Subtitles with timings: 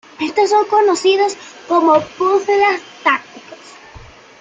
[0.19, 3.59] Estos son conocidos como puzzles tácticos.